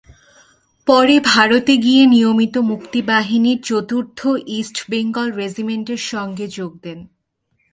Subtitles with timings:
[0.87, 4.19] পরে ভারতে গিয়ে নিয়মিত মুক্তিবাহিনীর চতুর্থ
[4.47, 6.99] ইস্ট বেঙ্গল রেজিমেন্টের সঙ্গে যোগ দেন।